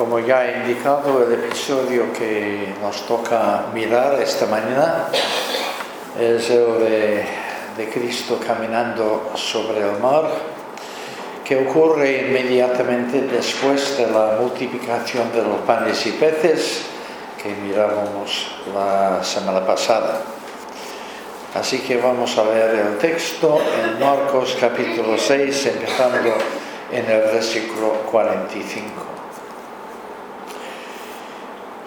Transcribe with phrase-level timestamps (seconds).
[0.00, 5.08] Como ya he indicado, el episodio que nos toca mirar esta mañana
[6.18, 7.26] es el
[7.76, 10.24] de, Cristo caminando sobre el mar,
[11.44, 16.86] que ocurre inmediatamente después de la multiplicación de los panes y peces
[17.42, 20.22] que mirábamos la semana pasada.
[21.54, 26.32] Así que vamos a leer el texto en Marcos capítulo 6, empezando
[26.90, 29.19] en el versículo 45.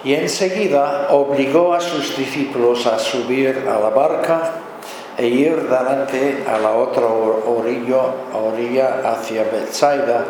[0.03, 4.52] Y enseguida obligó a sus discípulos a subir a la barca
[5.17, 8.02] e ir delante a la otra orilla,
[8.34, 10.26] orilla hacia Bethsaida,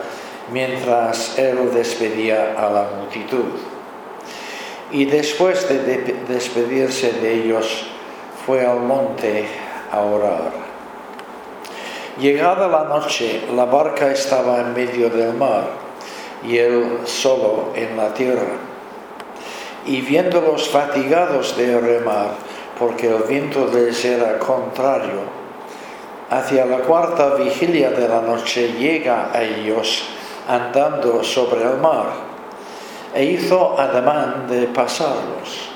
[0.52, 3.46] mientras él despedía a la multitud.
[4.92, 7.86] Y después de despedirse de ellos,
[8.46, 9.46] fue al monte
[9.92, 10.52] a orar.
[12.20, 15.64] Llegada la noche, la barca estaba en medio del mar
[16.46, 18.73] y él solo en la tierra.
[19.86, 22.32] Y viéndolos fatigados de remar,
[22.80, 25.22] porque el viento les era contrario,
[26.30, 30.06] hacia la cuarta vigilia de la noche llega a ellos
[30.48, 32.34] andando sobre el mar
[33.14, 35.70] e hizo ademán de pasarlos.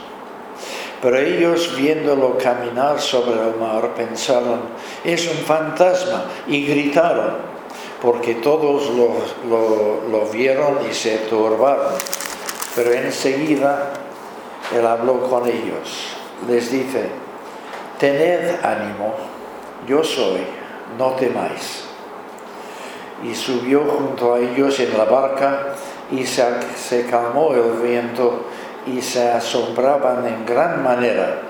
[1.02, 4.62] Pero ellos viéndolo caminar sobre el mar pensaron,
[5.04, 7.36] es un fantasma, y gritaron,
[8.02, 11.94] porque todos lo, vieron y se turbaron.
[12.78, 13.90] Pero enseguida
[14.72, 16.16] él habló con ellos,
[16.48, 17.10] les dice,
[17.98, 19.16] tened ánimo,
[19.88, 20.42] yo soy,
[20.96, 21.86] no temáis.
[23.24, 25.74] Y subió junto a ellos en la barca
[26.12, 28.44] y se, se calmó el viento
[28.86, 31.42] y se asombraban en gran manera,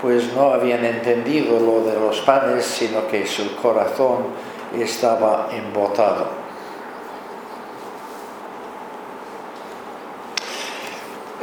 [0.00, 4.24] pues no habían entendido lo de los panes, sino que su corazón
[4.76, 6.41] estaba embotado.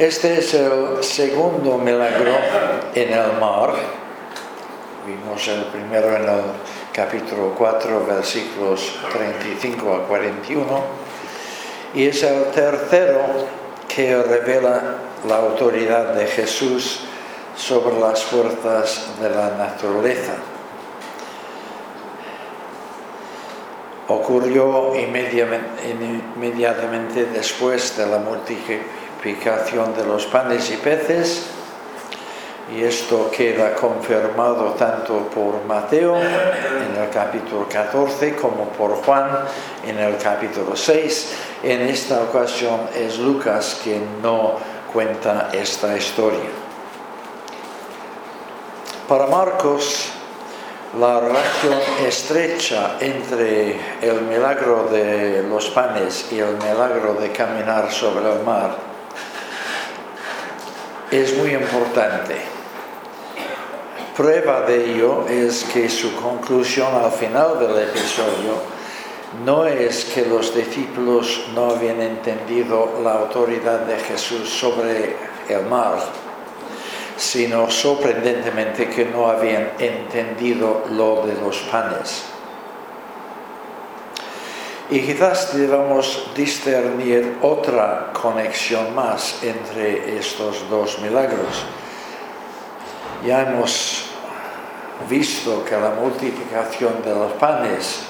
[0.00, 2.32] Este es el segundo milagro
[2.94, 3.74] en el mar.
[5.06, 6.40] Vimos el primero en el
[6.90, 10.84] capítulo 4, versículos 35 a 41.
[11.92, 13.20] Y es el tercero
[13.94, 14.94] que revela
[15.28, 17.00] la autoridad de Jesús
[17.54, 20.32] sobre las fuerzas de la naturaleza.
[24.08, 31.44] Ocurrió inmediatamente después de la multiplicación de los panes y peces
[32.74, 39.28] y esto queda confirmado tanto por Mateo en el capítulo 14 como por Juan
[39.86, 41.34] en el capítulo 6.
[41.62, 44.54] En esta ocasión es Lucas quien no
[44.90, 46.48] cuenta esta historia.
[49.06, 50.12] Para Marcos,
[50.98, 58.32] la relación estrecha entre el milagro de los panes y el milagro de caminar sobre
[58.32, 58.89] el mar
[61.10, 62.60] es muy importante
[64.20, 68.52] Prueba de ello es que su conclusión al final del episodio
[69.46, 75.16] no es que los discípulos no habían entendido la autoridad de Jesús sobre
[75.48, 76.00] el mar,
[77.16, 82.24] sino sorprendentemente que no habían entendido lo de los panes.
[84.90, 91.64] Y quizás debamos discernir otra conexión más entre estos dos milagros.
[93.24, 94.06] Ya hemos
[95.08, 98.00] visto que la multiplicación de los panes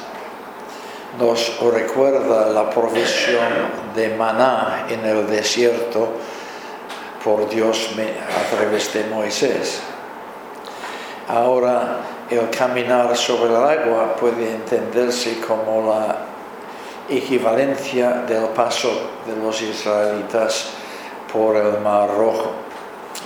[1.18, 6.08] nos recuerda la provisión de maná en el desierto
[7.22, 9.82] por Dios a través de Moisés.
[11.28, 11.98] Ahora
[12.30, 16.30] el caminar sobre el agua puede entenderse como la
[17.10, 20.70] equivalencia del paso de los israelitas
[21.32, 22.52] por el Mar Rojo.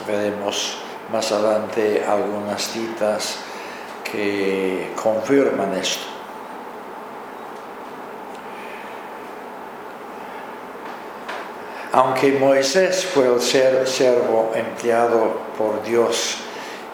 [0.06, 0.78] Veremos
[1.12, 3.36] más adelante algunas citas
[4.02, 6.06] que confirman esto.
[11.92, 16.38] Aunque Moisés fue el ser servo empleado por Dios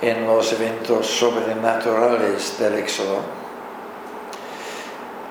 [0.02, 3.20] en los eventos sobrenaturales del Éxodo,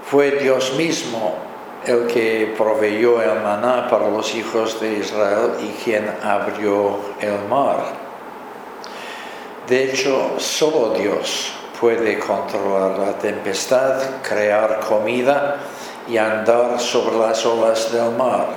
[0.10, 1.49] fue Dios mismo
[1.86, 7.78] el que proveyó el maná para los hijos de Israel y quien abrió el mar.
[9.68, 15.58] De hecho, solo Dios puede controlar la tempestad, crear comida
[16.08, 18.48] y andar sobre las olas del mar.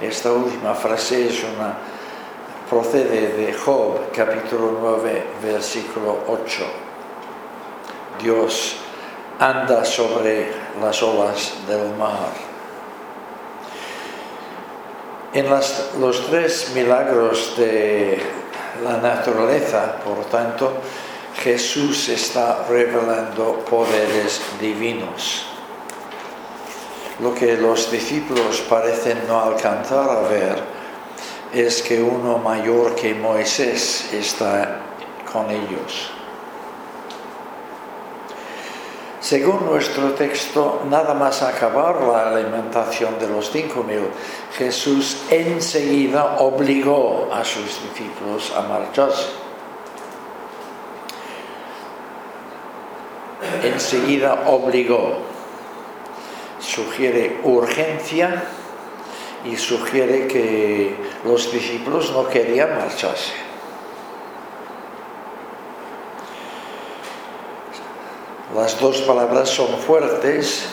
[0.00, 1.74] Esta última frase es una
[2.68, 6.64] procede de Job, capítulo 9, versículo 8.
[8.22, 8.76] Dios
[9.38, 12.52] anda sobre las olas del mar.
[15.34, 18.20] En los tres milagros de
[18.84, 20.74] la naturaleza, por tanto,
[21.42, 25.46] Jesús está revelando poderes divinos.
[27.20, 30.56] Lo que los discípulos parecen no alcanzar a ver
[31.52, 34.80] es que uno mayor que Moisés está
[35.32, 36.10] con ellos.
[39.22, 44.08] Según nuestro texto, nada más acabar la alimentación de los cinco mil,
[44.58, 49.28] Jesús enseguida obligó a sus discípulos a marcharse.
[53.62, 55.18] Enseguida obligó.
[56.58, 58.42] Sugiere urgencia
[59.44, 63.51] y sugiere que los discípulos no querían marcharse.
[68.54, 70.66] Las dos palabras son fuertes.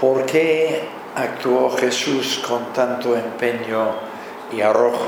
[0.00, 3.92] ¿Por qué actuó Jesús con tanto empeño
[4.50, 5.06] y arrojo?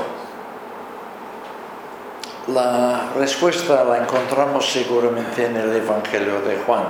[2.47, 6.85] La respuesta la encontramos seguramente en el Evangelio de Juan.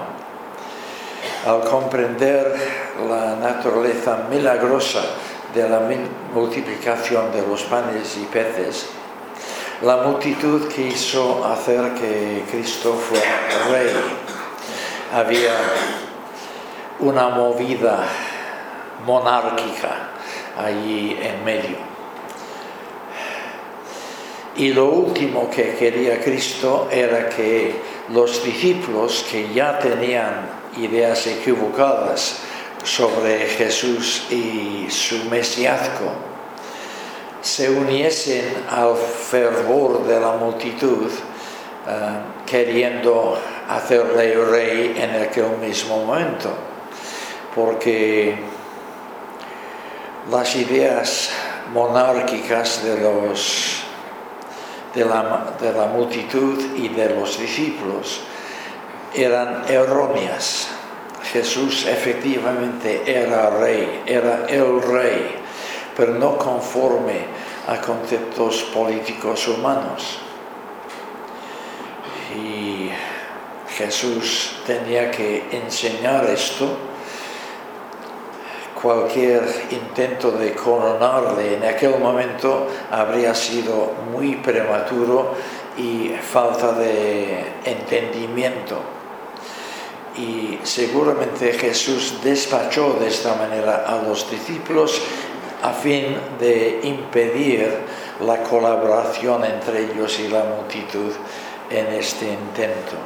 [1.48, 2.56] Al comprender
[3.10, 5.01] la naturaleza milagrosa
[5.51, 5.81] de la
[6.31, 8.88] multiplicación de los panes y peces,
[9.83, 13.94] la multitud quiso hacer que Cristo fuera rey.
[15.13, 15.56] Había
[17.00, 18.06] una movida
[19.06, 20.09] monárquica
[20.57, 21.77] allí en medio.
[24.56, 27.75] Y lo último que quería Cristo era que
[28.09, 30.47] los discípulos que ya tenían
[30.77, 32.39] ideas equivocadas
[32.86, 36.32] sobre Jesús y su mesiazgo,
[37.43, 41.91] se uniesen al fervor de la multitud, eh,
[42.45, 43.37] queriendo
[43.67, 46.49] hacerle rey en aquel mismo momento,
[47.53, 48.33] porque
[50.31, 51.31] las ideas
[51.73, 53.83] monárquicas de, los,
[54.95, 58.21] de, la, de la multitud y de los discípulos
[59.13, 60.69] eran erróneas.
[61.33, 65.42] Jesús efectivamente era rey, era el rey
[65.95, 67.25] pero no conforme
[67.67, 70.19] a conceptos políticos humanos.
[72.35, 72.89] Y
[73.77, 76.77] Jesús tenía que enseñar esto.
[78.81, 85.35] Cualquier intento de coronarle en aquel momento habría sido muy prematuro
[85.77, 88.77] y falta de entendimiento.
[90.17, 95.01] Y seguramente Jesús despachó de esta manera a los discípulos
[95.63, 97.71] a fin de impedir
[98.19, 101.12] la colaboración entre ellos y la multitud
[101.69, 102.98] en este intento.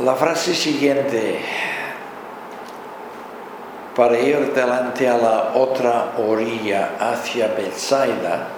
[0.00, 1.40] La frase siguiente,
[3.94, 8.48] para ir delante a la otra orilla hacia Bethsaida,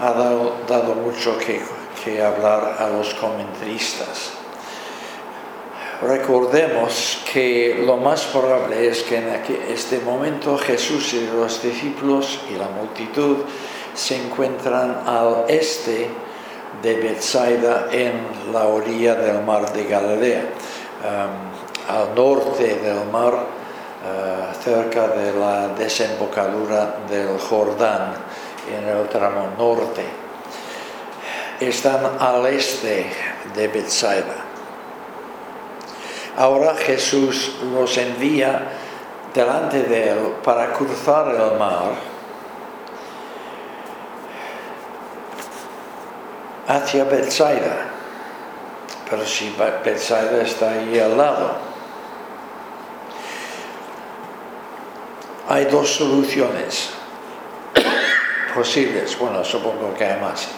[0.00, 1.62] ha dado, mucho que,
[2.04, 4.41] que hablar a los comentaristas
[6.02, 9.28] recordemos que lo más probable es que en
[9.68, 13.38] este momento Jesús y los discípulos y la multitud
[13.94, 16.08] se encuentran al este
[16.82, 20.44] de Bethsaida en la orilla del mar de Galilea,
[21.04, 28.14] um, al norte del mar, uh, cerca de la desembocadura del Jordán,
[28.68, 30.04] en el tramo norte.
[31.60, 33.06] Están al este
[33.54, 34.51] de Bethsaida.
[36.42, 38.62] Ahora Jesús los envía
[39.32, 41.92] delante de él para cruzar el mar
[46.66, 47.86] hacia Bethsaida.
[49.08, 51.54] Pero si Bethsaida está ahí al lado,
[55.48, 56.90] hay dos soluciones
[58.52, 59.16] posibles.
[59.16, 60.48] Bueno, supongo que hay más.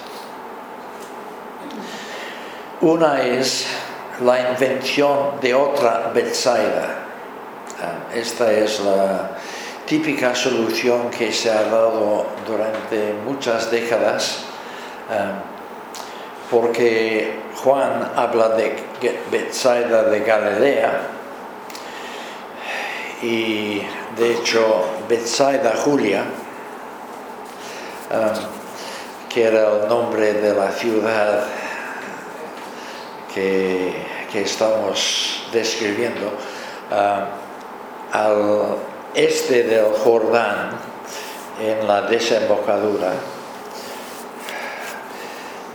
[2.81, 3.67] Una es
[4.23, 7.05] la invención de otra Bethsaida.
[7.81, 9.31] Ah, esta es la
[9.87, 14.45] típica solución que se ha dado durante muchas décadas,
[15.11, 15.43] ah,
[16.51, 18.77] porque Juan habla de
[19.31, 21.01] Bethsaida de Galilea
[23.23, 23.83] y
[24.17, 26.25] de hecho Bethsaida Julia,
[28.13, 28.33] ah,
[29.29, 31.45] que era el nombre de la ciudad
[33.35, 33.93] que,
[34.35, 36.33] estamos describiendo,
[36.91, 37.27] ah,
[38.13, 38.77] al
[39.15, 40.71] este del Jordán,
[41.61, 43.13] en la desembocadura,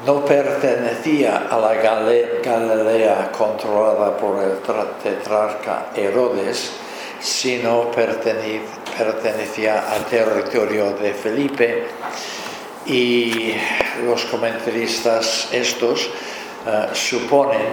[0.05, 4.57] no pertenecía a la Galilea controlada por el
[5.03, 6.71] tetrarca Herodes,
[7.19, 11.87] sino pertenecía al territorio de Felipe.
[12.85, 13.53] Y
[14.05, 16.09] los comentaristas estos
[16.65, 17.67] eh, suponen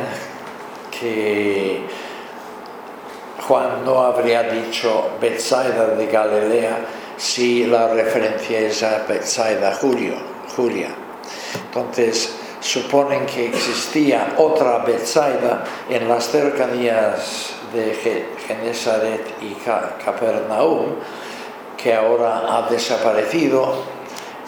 [0.90, 1.80] que
[3.46, 6.78] Juan no habría dicho Bethsaida de Galilea
[7.16, 10.14] si la referencia es a Bethsaida Julio,
[10.54, 10.88] Julia.
[11.54, 19.54] Entonces, suponen que existía otra Bethsaida en las cercanías de Genesaret y
[20.04, 20.94] Capernaum,
[21.76, 23.74] que ahora ha desaparecido,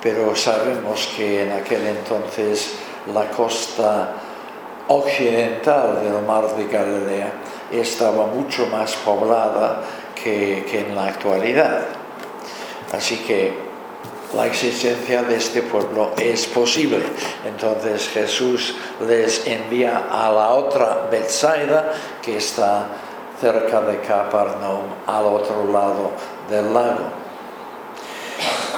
[0.02, 2.74] pero sabemos que en aquel entonces
[3.12, 4.14] la costa
[4.88, 7.32] occidental del mar de Galilea
[7.70, 9.82] estaba mucho más poblada
[10.14, 11.82] que, en la actualidad.
[12.92, 13.52] Así que
[14.34, 17.02] la existencia de este pueblo es posible.
[17.46, 18.74] Entonces Jesús
[19.06, 21.92] les envía a la otra Bethsaida
[22.22, 22.86] que está
[23.40, 26.10] cerca de Capernaum, al otro lado
[26.50, 27.28] del lago.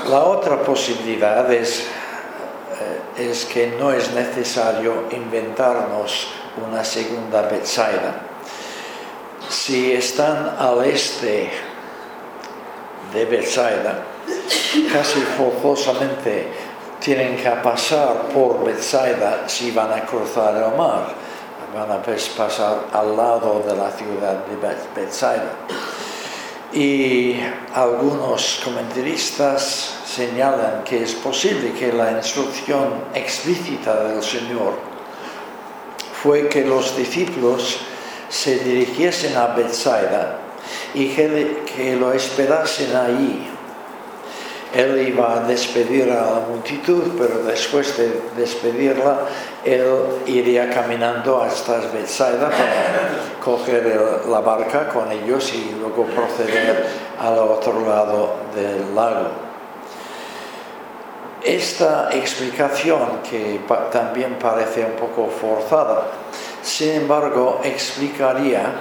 [0.08, 1.86] La otra posibilidad es,
[3.18, 6.28] es que no es necesario inventarnos
[6.66, 8.30] una segunda Bethsaida
[9.50, 11.50] si están al este
[13.12, 14.04] de Bethsaida,
[14.92, 16.46] casi forzosamente
[17.00, 21.30] tienen que pasar por Bethsaida si van a cruzar el mar.
[21.74, 25.52] Van a pasar al lado de la ciudad de Bethsaida.
[26.72, 27.36] Y
[27.74, 34.74] algunos comentaristas señalan que es posible que la instrucción explícita del Señor
[36.22, 37.78] fue que los discípulos
[38.28, 40.38] se dirigiesen a Bethsaida
[40.94, 43.49] y que, lo esperasen allí.
[44.72, 49.22] Él iba a despedir a la multitud, pero después de despedirla,
[49.64, 49.84] él
[50.26, 56.86] iría caminando hasta Bethsaida para coger la barca con ellos y luego proceder
[57.18, 59.30] al otro lado del lago.
[61.42, 63.60] Esta explicación, que
[63.90, 66.08] también parece un poco forzada,
[66.62, 68.72] sin embargo, explicaría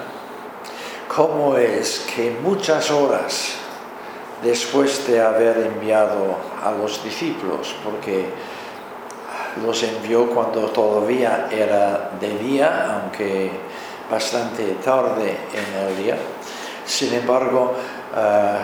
[1.08, 3.59] cómo es que muchas horas
[4.42, 8.26] después de haber enviado a los discípulos, porque
[9.64, 13.50] los envió cuando todavía era de día, aunque
[14.10, 16.16] bastante tarde en el día.
[16.84, 17.72] Sin embargo,
[18.16, 18.58] eh,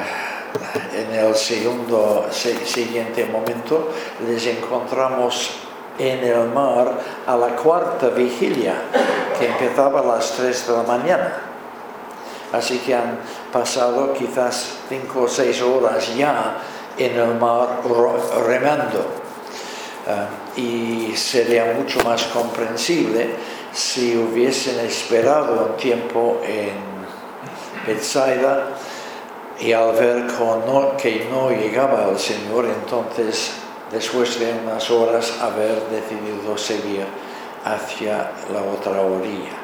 [0.95, 3.90] en el segundo, siguiente momento
[4.26, 5.50] les encontramos
[5.99, 8.75] en el mar a la cuarta vigilia,
[9.38, 11.55] que empezaba a las 3 de la mañana.
[12.53, 13.19] Así que han
[13.53, 16.57] pasado quizás 5 o 6 horas ya
[16.97, 17.81] en el mar
[18.47, 19.05] remando.
[20.07, 23.31] Eh, y sería mucho más comprensible
[23.73, 26.97] si hubiesen esperado un tiempo en
[27.87, 28.69] Bethsaida
[29.59, 30.26] y al ver
[30.97, 33.53] que no llegaba el Señor, entonces
[33.91, 37.07] después de unas horas haber decidido seguir
[37.65, 39.57] hacia la otra orilla.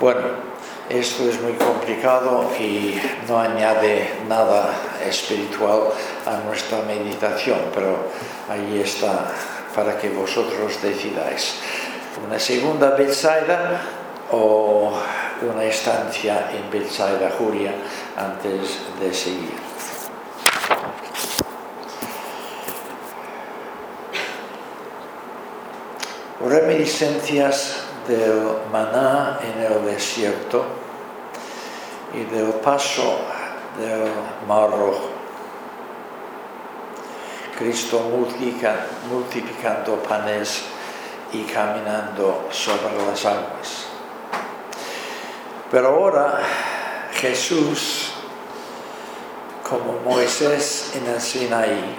[0.00, 0.51] Bueno,
[0.88, 4.74] esto es muy complicado y no añade nada
[5.06, 5.88] espiritual
[6.26, 7.96] a nuestra meditación, pero
[8.48, 9.32] ahí está
[9.74, 11.56] para que vosotros decidáis.
[12.26, 13.80] Una segunda Bethsaida
[14.30, 14.92] o
[15.42, 17.74] una estancia en Bethsaida Julia
[18.16, 19.72] antes de seguir.
[26.44, 30.64] reminiscencias del maná en el desierto
[32.14, 33.20] y del paso
[33.78, 34.10] del
[34.46, 35.10] mar rojo.
[37.58, 38.00] Cristo
[39.08, 40.64] multiplicando panes
[41.32, 43.86] y caminando sobre las aguas.
[45.70, 46.40] Pero ahora
[47.14, 48.12] Jesús,
[49.68, 51.96] como Moisés en el Sinaí,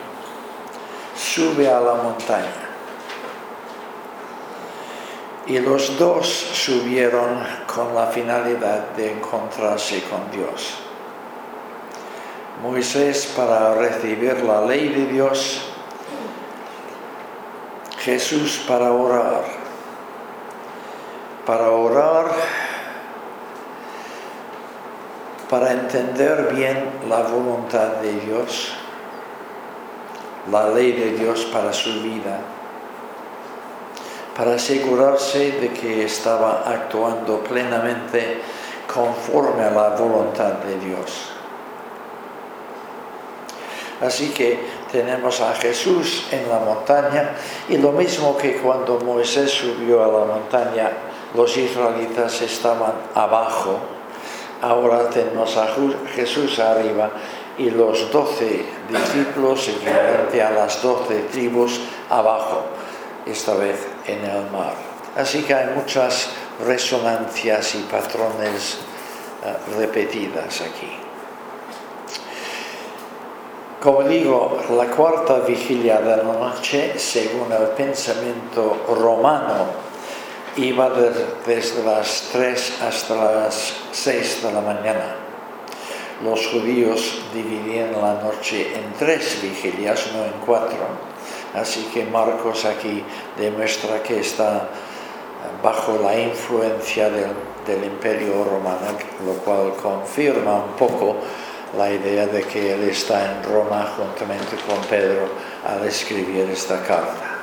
[1.15, 2.62] sube a la montaña
[5.45, 10.75] y los dos subieron con la finalidad de encontrarse con Dios.
[12.61, 15.61] Moisés para recibir la ley de Dios,
[17.99, 19.63] Jesús para orar.
[21.45, 22.27] Para orar,
[25.49, 28.71] para entender bien la voluntad de Dios,
[30.49, 32.39] la ley de Dios para su vida
[34.35, 38.41] para asegurarse de que estaba actuando plenamente
[38.91, 41.29] conforme a la voluntad de Dios.
[44.01, 44.59] Así que
[44.91, 47.35] tenemos a Jesús en la montaña
[47.69, 50.91] y lo mismo que cuando Moisés subió a la montaña,
[51.35, 53.77] los israelitas estaban abajo,
[54.61, 55.67] ahora tenemos a
[56.15, 57.11] Jesús arriba
[57.57, 62.63] y los doce discípulos, equivalente a las doce tribus, abajo,
[63.25, 64.73] esta vez en el mar.
[65.15, 66.29] Así que hay muchas
[66.65, 68.79] resonancias y patrones
[69.45, 70.91] eh, repetidas aquí.
[73.81, 79.65] Como digo, la cuarta vigilia de la noche, según el pensamiento romano,
[80.55, 85.15] iba desde las 3 hasta las 6 de la mañana.
[86.23, 91.12] Los judíos dividían la noche en tres vigilias, no en cuatro.
[91.53, 93.03] Así que Marcos aquí
[93.37, 94.69] demuestra que está
[95.61, 101.15] bajo la influencia del, imperio romano, lo cual confirma un poco
[101.77, 105.27] la idea de que él está en Roma juntamente con Pedro
[105.65, 107.37] al escribir esta carta.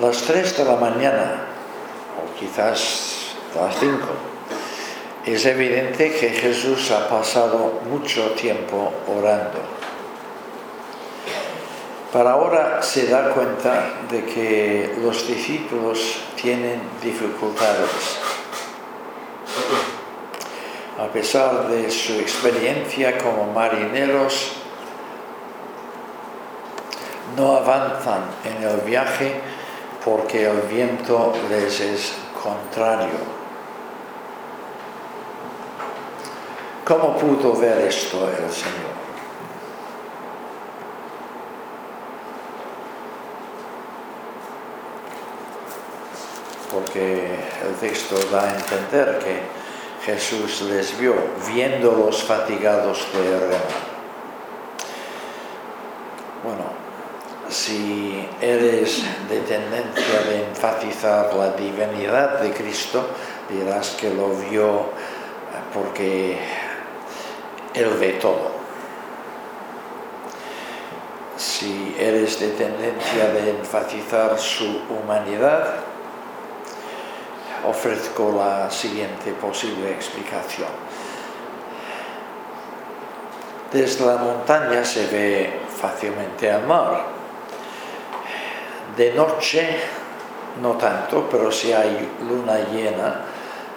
[0.00, 1.46] Las tres de la mañana,
[2.20, 4.08] o quizás las cinco,
[5.24, 9.73] es evidente que Jesús ha pasado mucho tiempo orando.
[12.14, 18.20] Para ahora se da cuenta de que los discípulos tienen dificultades
[20.98, 24.52] a pesar de su experiencia como marineros,
[27.36, 29.40] no avanzan en el viaje
[30.04, 33.34] porque el viento les es contrario.
[36.84, 38.93] ¿Cómo pudo ver esto el Señor?
[46.74, 49.38] Porque el texto da a entender que
[50.04, 51.14] Jesús les vio,
[51.46, 53.94] viéndolos fatigados de remar.
[56.42, 56.64] Bueno,
[57.48, 63.06] si eres de tendencia de enfatizar la divinidad de Cristo,
[63.48, 64.90] dirás que lo vio
[65.72, 66.36] porque
[67.72, 68.50] Él ve todo.
[71.36, 75.93] Si eres de tendencia de enfatizar su humanidad,
[77.66, 80.68] ofrezco la siguiente posible explicación.
[83.72, 87.06] Desde la montaña se ve fácilmente al mar.
[88.96, 89.80] De noche
[90.62, 93.22] no tanto, pero si hay luna llena,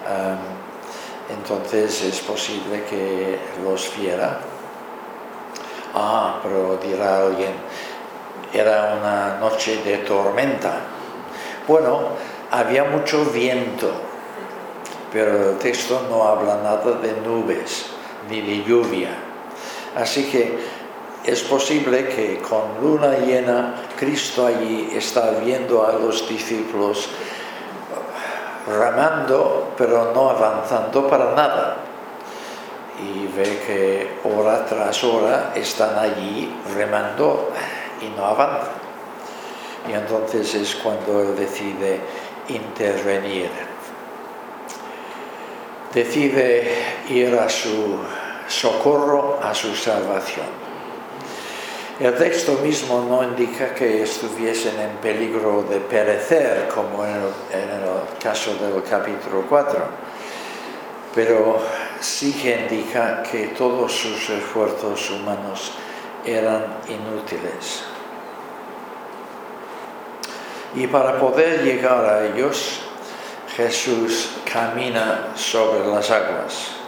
[0.06, 4.38] em, entonces es posible que los viera.
[5.94, 7.54] Ah, pero dirá alguien,
[8.52, 10.74] era una noche de tormenta.
[11.66, 12.10] Bueno,
[12.50, 13.90] había mucho viento,
[15.12, 17.86] pero el texto no habla nada de nubes
[18.30, 19.10] ni de lluvia.
[19.96, 20.58] Así que
[21.24, 27.08] es posible que con luna llena Cristo allí está viendo a los discípulos
[28.66, 31.76] ramando, pero no avanzando para nada.
[33.00, 37.50] Y ve que hora tras hora están allí remando
[38.00, 38.88] y no avanzan.
[39.88, 42.00] Y entonces es cuando él decide
[42.48, 43.50] intervenir.
[45.92, 46.74] Decide
[47.08, 47.98] ir a su
[48.46, 50.68] socorro, a su salvación.
[52.00, 58.54] El texto mismo no indica que estuviesen en peligro de perecer, como en el, caso
[58.54, 59.80] del capítulo 4,
[61.14, 61.58] pero
[61.98, 65.72] sí que indica que todos sus esfuerzos humanos
[66.24, 67.97] eran inútiles.
[70.74, 72.80] Y para poder llegar a ellos,
[73.56, 76.78] Jesús camina sobre las aguas.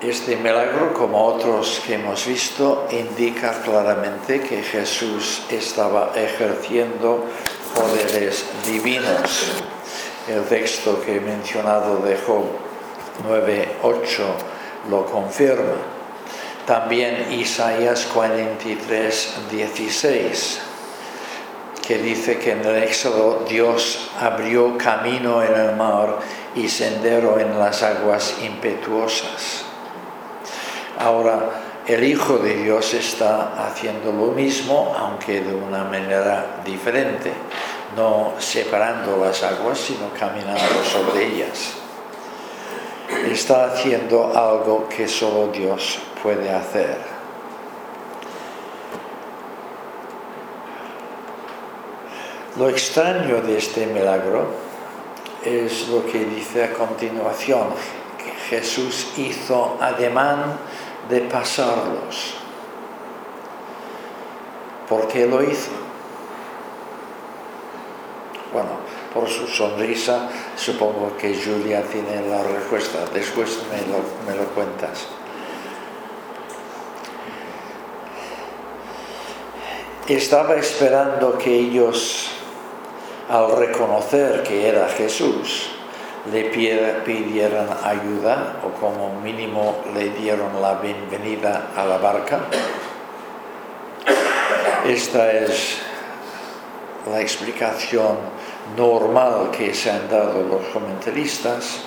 [0.00, 7.24] Este milagro, como otros que hemos visto, indica claramente que Jesús estaba ejerciendo
[7.74, 9.52] poderes divinos.
[10.28, 12.44] El texto que he mencionado de Job
[13.26, 15.93] 9.8 lo confirma.
[16.66, 20.60] También Isaías 43, 16,
[21.86, 26.20] que dice que en el Éxodo Dios abrió camino en el mar
[26.54, 29.66] y sendero en las aguas impetuosas.
[30.98, 31.50] Ahora,
[31.86, 37.30] el Hijo de Dios está haciendo lo mismo, aunque de una manera diferente,
[37.94, 41.74] no separando las aguas, sino caminando sobre ellas.
[43.30, 46.96] Está haciendo algo que solo Dios puede hacer.
[52.56, 54.46] Lo extraño de este milagro
[55.44, 57.66] es lo que dice a continuación
[58.48, 60.58] Jesús hizo ademán
[61.10, 62.36] de pasarlos.
[64.88, 65.72] ¿Por qué lo hizo?
[68.50, 68.70] Bueno,
[69.12, 73.00] por su sonrisa, supongo que Julia tiene la respuesta.
[73.12, 75.06] Después me lo, me lo cuentas.
[80.08, 82.28] Estaba esperando que ellos,
[83.30, 85.70] al reconocer que era Jesús,
[86.30, 92.40] le pidieran ayuda o como mínimo le dieron la bienvenida a la barca.
[94.84, 95.78] Esta es
[97.10, 98.18] la explicación
[98.76, 101.80] normal que se han dado los comentaristas.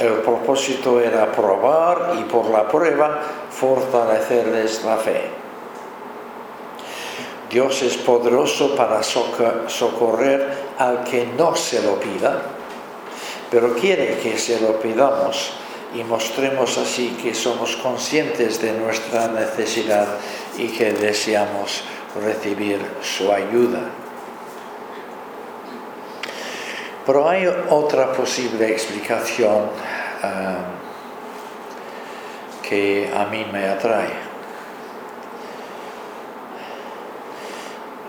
[0.00, 5.45] El propósito era probar y por la prueba fortalecerles la fe.
[7.50, 12.56] Dios es poderoso para socorrer al que no se lo pida
[13.50, 15.52] pero quiere que se lo pidamos
[15.94, 20.08] y mostremos así que somos conscientes de nuestra necesidad
[20.58, 21.82] y que deseamos
[22.22, 23.80] recibir su ayuda.
[27.04, 29.70] Pero hay otra posible explicación
[30.22, 30.64] ah,
[32.68, 34.25] que a mí me atrae.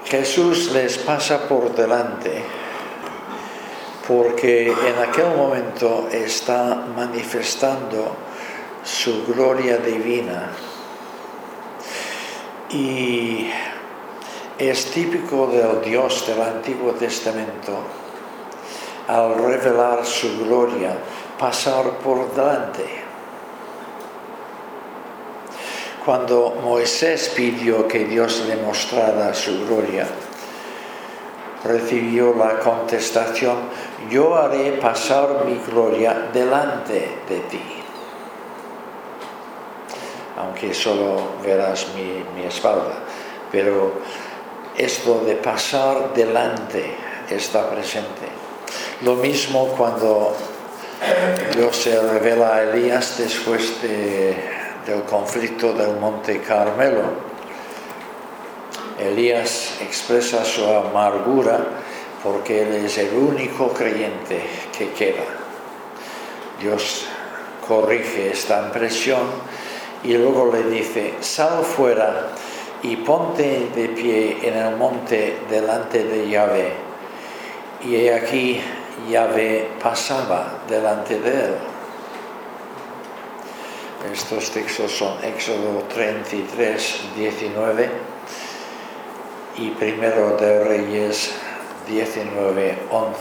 [0.09, 2.41] Jesús les pasa por delante
[4.07, 8.15] porque en aquel momento está manifestando
[8.85, 10.49] su gloria divina.
[12.69, 13.49] Y
[14.57, 17.77] es típico del Dios del Antiguo Testamento,
[19.09, 20.95] al revelar su gloria,
[21.37, 23.06] pasar por delante.
[26.07, 30.07] Cuando Moisés pidió que Dios le mostrara su gloria,
[31.65, 33.57] recibió la contestación,
[34.09, 37.61] yo haré pasar mi gloria delante de ti.
[40.37, 42.99] Aunque solo verás mi, espalda.
[43.51, 43.95] Pero
[44.77, 46.89] esto de pasar delante
[47.29, 48.29] está presente.
[49.01, 50.37] Lo mismo cuando
[51.53, 53.81] Dios se revela a Elías después
[54.87, 57.27] del conflicto del monte Carmelo
[58.99, 61.59] Elías expresa su amargura
[62.23, 64.41] porque él es el único creyente
[64.75, 65.23] que queda.
[66.59, 67.05] Dios
[67.67, 69.21] corrige esta impresión
[70.03, 72.29] y luego le dice, sal fuera
[72.81, 76.73] y ponte de pie en el monte delante de Yahvé.
[77.85, 78.59] Y aquí
[79.09, 81.55] Yahvé pasaba delante de él.
[84.05, 87.89] Estos textos son Éxodo 33, 19
[89.57, 91.31] y Primero de Reyes
[91.87, 93.17] 19, 11.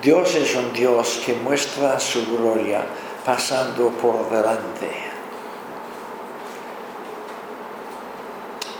[0.00, 2.84] Dios es un Dios que muestra su gloria
[3.26, 4.88] pasando por delante.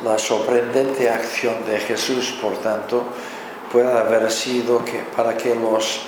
[0.05, 3.03] La sorprendente acción de Jesús, por tanto,
[3.73, 6.03] puede haber sido que para que los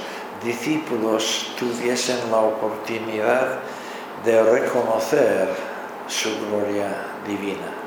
[0.45, 3.82] discípulos tuviesen la oportunidad de
[4.25, 5.49] reconocer
[6.07, 6.89] su gloria
[7.27, 7.83] divina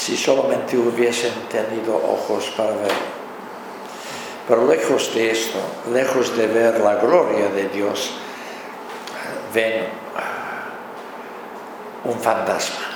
[0.00, 2.92] si solamente hubiesen tenido ojos para ver.
[4.48, 5.58] Pero lejos de esto,
[5.92, 8.10] lejos de ver la gloria de Dios,
[9.52, 9.88] ven
[12.04, 12.86] un fantasma.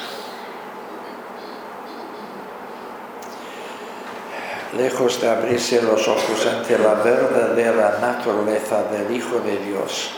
[4.79, 10.11] Lejos de abrirse los ojos ante la verdadera naturaleza del Hijo de Dios,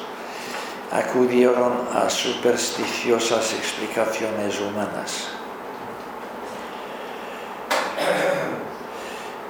[0.93, 5.29] acudieron a supersticiosas explicaciones humanas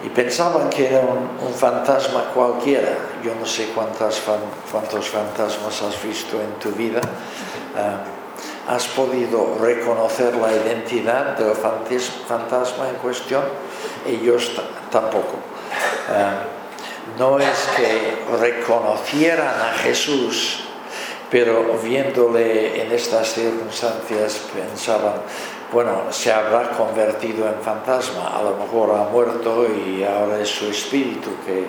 [0.07, 2.97] y pensaban que era un, fantasma cualquiera.
[3.25, 7.01] Yo no sé cuántos fantasmas has visto en tu vida.
[7.77, 13.43] Ah, ¿Has podido reconocer la identidad del fantasma en cuestión?
[14.07, 14.53] Ellos
[14.91, 15.39] tampoco.
[16.09, 16.43] Ah,
[17.19, 20.66] no es que reconocieran a Jesús,
[21.31, 25.15] pero viéndole en estas circunstancias pensaban,
[25.73, 30.67] bueno, se habrá convertido en fantasma, a lo mejor ha muerto y ahora es su
[30.67, 31.67] espíritu que,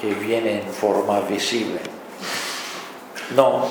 [0.00, 1.80] que viene en forma visible.
[3.36, 3.68] No,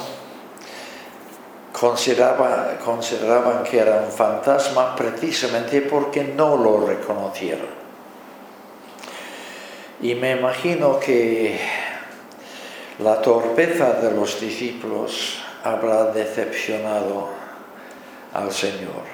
[1.72, 7.80] consideraba, consideraban que era un fantasma precisamente porque no lo reconocieron.
[10.02, 11.60] Y me imagino que
[13.00, 17.30] la torpeza de los discípulos habrá decepcionado
[18.34, 19.08] al Señor.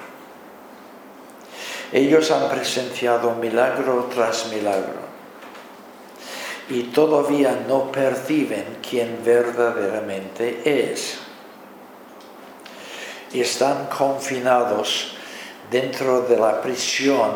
[1.92, 5.06] Ellos han presenciado milagro tras milagro.
[6.68, 11.18] y todavía no perciben quién verdaderamente es.
[13.32, 15.14] Están confinados
[15.70, 17.30] dentro de la prisión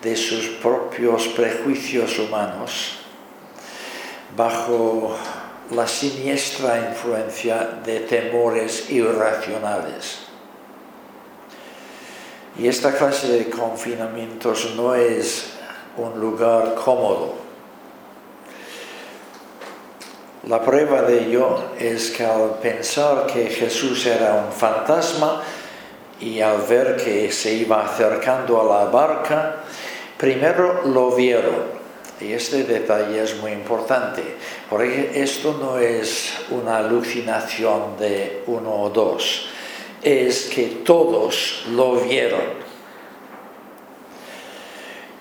[0.00, 3.00] de sus propios prejuicios humanos,
[4.34, 5.14] bajo
[5.70, 10.20] la siniestra influencia de temores irracionales.
[12.58, 15.52] Y esta clase de confinamientos no es
[15.96, 17.34] un lugar cómodo.
[20.44, 25.42] La prueba de ello es que al pensar que Jesús era un fantasma
[26.20, 29.56] y al ver que se iba acercando a la barca,
[30.16, 31.77] primero lo vieron
[32.20, 34.22] y este detalle es muy importante,
[34.68, 39.48] porque esto no es una alucinación de uno o dos,
[40.02, 42.58] es que todos lo vieron.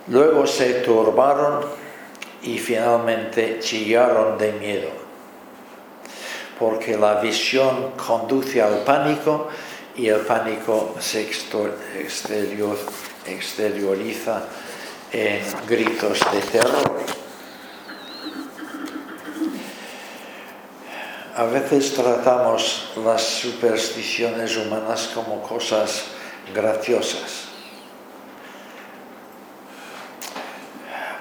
[0.08, 1.66] Luego se turbaron
[2.42, 4.90] y finalmente chillaron de miedo,
[6.58, 9.50] porque la visión conduce al pánico
[9.96, 11.30] y el pánico se
[13.26, 14.44] exterioriza
[15.12, 16.98] en gritos de terror.
[21.36, 26.06] A veces tratamos las supersticiones humanas como cosas
[26.54, 27.46] graciosas.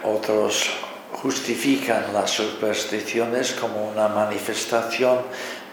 [0.02, 0.70] Otros
[1.12, 5.18] justifican las supersticiones como una manifestación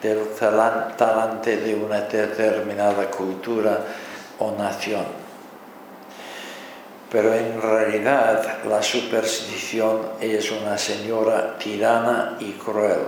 [0.01, 3.85] del talante de una determinada cultura
[4.39, 5.22] o nación
[7.13, 13.05] pero en realidad la superstición es una señora tirana y cruel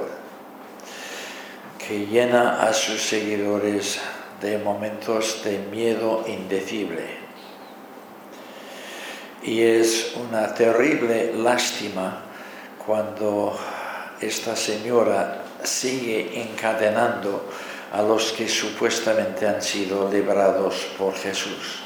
[1.80, 4.00] que llena a sus seguidores
[4.40, 7.04] de momentos de miedo indecible.
[9.42, 12.26] Y es una terrible lástima
[12.86, 13.58] cuando
[14.22, 17.50] esta señora sigue encadenando
[17.92, 21.85] a los que supuestamente han sido librados por Jesús.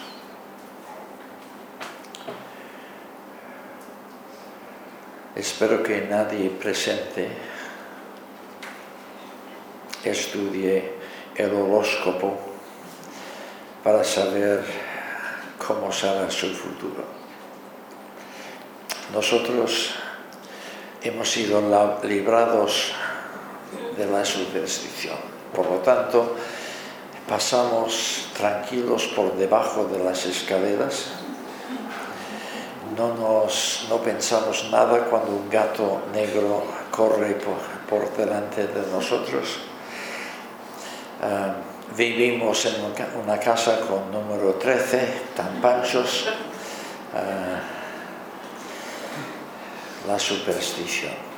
[5.40, 7.32] Espero que nadie presente
[10.04, 11.00] estudie
[11.34, 12.36] el horóscopo
[13.82, 14.66] para saber
[15.56, 17.06] cómo será su futuro.
[19.14, 19.96] Nosotros
[21.02, 21.64] hemos sido
[22.04, 22.92] librados
[23.96, 25.16] de la superstición.
[25.56, 26.36] Por lo tanto,
[27.30, 31.19] pasamos tranquilos por debajo de las escaleras
[33.00, 37.38] no, nos, no pensamos nada cuando un gato negro corre
[37.88, 39.60] por, delante de nosotros.
[41.24, 41.56] Ah,
[41.96, 42.76] vivimos en
[43.24, 46.28] una casa con número 13, tan panchos.
[47.16, 47.60] Ah,
[50.08, 51.30] la superstición.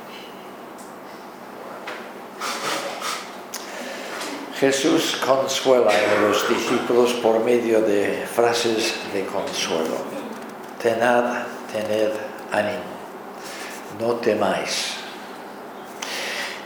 [4.58, 10.31] Jesús consuela a los discípulos por medio de frases de consuelo.
[10.82, 12.10] Tenad tened
[12.50, 12.82] ánimo,
[14.00, 14.96] no temáis.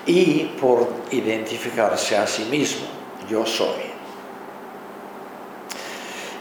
[0.07, 2.87] Y por identificarse a sí mismo,
[3.29, 3.93] yo soy.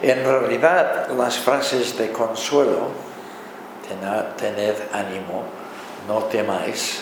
[0.02, 2.92] En realidad, las frases de consuelo,
[4.38, 5.44] tened ánimo,
[6.08, 7.02] no temáis,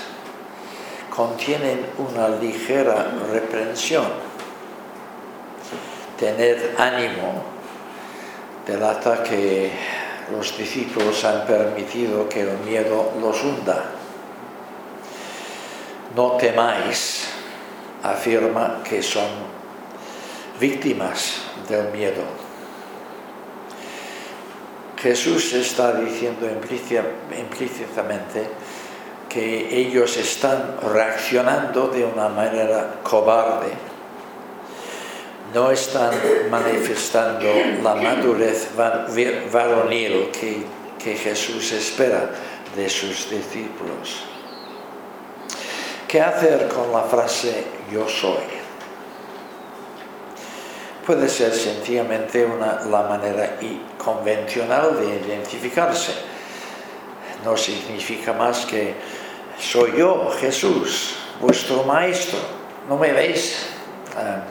[1.16, 4.08] contienen una ligera reprensión.
[6.18, 7.44] Tened ánimo
[8.66, 9.72] delata que
[10.32, 13.84] los discípulos han permitido que el miedo los hunda.
[16.16, 17.28] No temáis,
[18.04, 19.28] afirma que son
[20.60, 22.24] víctimas del miedo.
[25.02, 28.48] Jesús está diciendo implícitamente
[29.28, 33.93] que ellos están reaccionando de una manera cobarde
[35.54, 36.14] no están
[36.50, 37.48] manifestando
[37.84, 38.70] la madurez
[39.52, 40.66] varonil que,
[40.98, 42.30] que Jesús espera
[42.76, 44.26] de sus discípulos.
[46.08, 48.64] ¿Qué hacer con la frase yo soy?
[51.06, 53.58] Puede ser sencillamente una, la manera
[53.98, 56.14] convencional de identificarse.
[57.44, 58.96] No significa más que
[59.60, 62.40] soy yo, Jesús, vuestro maestro.
[62.88, 63.68] ¿No me veis?
[64.16, 64.44] Ah,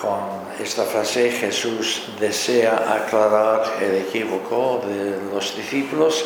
[0.00, 6.24] con esta frase Jesús desea aclarar el equívoco de los discípulos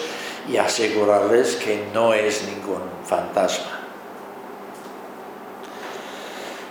[0.49, 3.81] y asegurarles que no es ningún fantasma.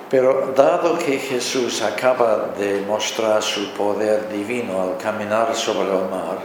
[0.10, 6.38] Pero dado que Jesús acaba de mostrar su poder divino al caminar sobre el mar,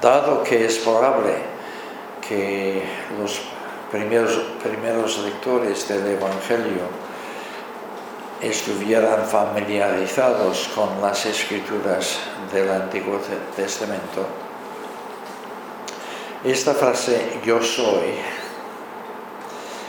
[0.00, 1.34] dado que es probable
[2.28, 2.82] que
[3.18, 3.40] los
[3.90, 7.06] primeros, primeros lectores del Evangelio
[8.40, 12.18] estuvieran familiarizados con las escrituras
[12.52, 13.18] del Antiguo
[13.54, 14.26] Testamento,
[16.44, 18.20] esta frase yo soy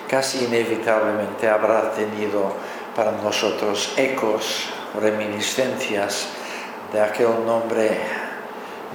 [0.08, 2.54] casi inevitablemente habrá tenido
[2.96, 6.30] para nosotros ecos, reminiscencias
[6.92, 8.00] de aquel nombre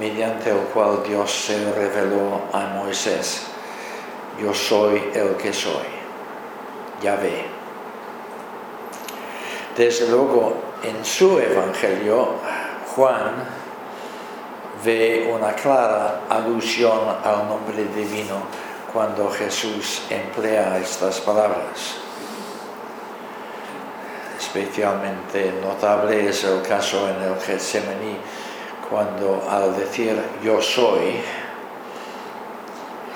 [0.01, 3.52] mediante el cual Dios se reveló a Moisés.
[4.41, 5.87] Yo soy el que soy.
[7.03, 7.47] Yahvé.
[9.77, 12.35] Desde luego, en su Evangelio,
[12.95, 13.45] Juan
[14.85, 18.43] ve una clara alusión al nombre divino
[18.93, 21.97] cuando Jesús emplea estas palabras.
[24.39, 28.19] Especialmente notable es el caso en el Getsemaní,
[28.91, 31.23] cuando al decir yo soy,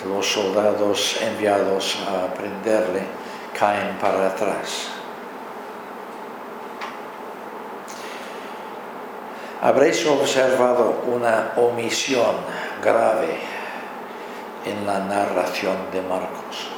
[0.09, 3.03] los soldados enviados a prenderle
[3.59, 4.88] caen para atrás.
[9.62, 12.37] Habréis observado una omisión
[12.83, 13.38] grave
[14.64, 16.71] en la narración de Marcos.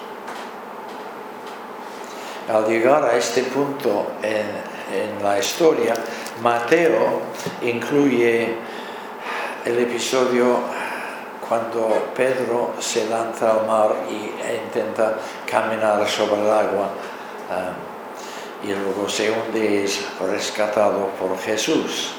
[2.48, 5.92] Al llegar a este punto en, la historia,
[6.40, 7.20] Mateo
[7.60, 8.54] incluye
[9.66, 10.60] el episodio
[11.48, 16.90] cuando Pedro se lanza al mar e intenta caminar sobre el agua
[17.48, 22.10] um, y luego se hunde es rescatado por Jesús.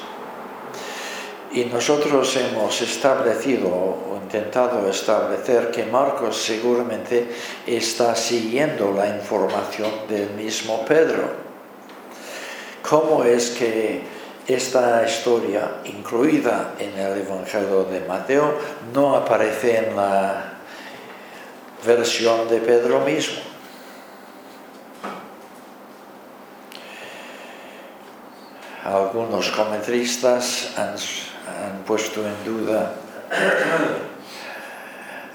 [1.51, 7.27] Y nosotros hemos establecido o intentado establecer que Marcos seguramente
[7.65, 11.49] está siguiendo la información del mismo Pedro.
[12.87, 14.18] ¿Cómo es que
[14.53, 18.55] esta historia, incluida en el Evangelio de Mateo,
[18.93, 20.53] no aparece en la
[21.85, 23.41] versión de Pedro mismo?
[28.83, 32.95] Algunos comentaristas han puesto en duda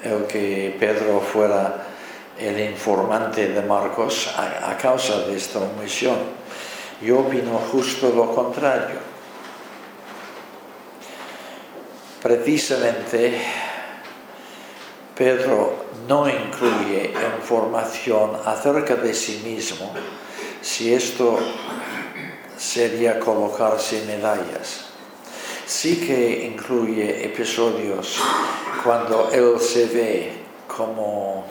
[0.05, 1.85] el que Pedro fuera
[2.39, 6.17] el informante de Marcos a, causa de esta omisión.
[7.03, 8.99] Yo opino justo lo contrario.
[12.23, 13.39] Precisamente
[15.17, 19.93] Pedro no incluye información acerca de sí mismo
[20.63, 21.39] si esto
[22.57, 24.95] sería colocarse medallas
[25.67, 28.19] sí que incluye episodios
[28.83, 30.33] cuando él se ve
[30.67, 31.47] como